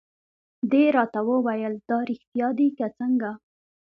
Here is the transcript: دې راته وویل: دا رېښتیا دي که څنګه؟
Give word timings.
دې 0.71 0.83
راته 0.95 1.19
وویل: 1.29 1.73
دا 1.89 1.97
رېښتیا 2.09 2.47
دي 2.57 2.67
که 2.77 2.85
څنګه؟ 2.97 3.31